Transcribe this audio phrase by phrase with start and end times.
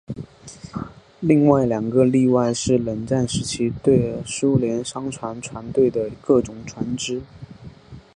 [1.19, 7.21] 另外两个例外是冷战时期的苏联商船船队的各种船只。